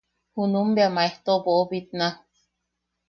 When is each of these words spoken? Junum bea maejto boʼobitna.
Junum 0.35 0.69
bea 0.75 0.89
maejto 0.95 1.31
boʼobitna. 1.43 2.07